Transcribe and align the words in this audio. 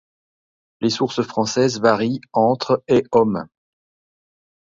Les 0.79 0.89
sources 0.89 1.21
françaises 1.21 1.79
varient 1.79 2.21
entre 2.33 2.83
et 2.87 3.03
hommes. 3.11 3.47